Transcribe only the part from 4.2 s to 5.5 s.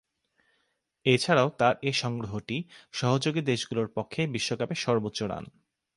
বিশ্বকাপে সর্বোচ্চ রান।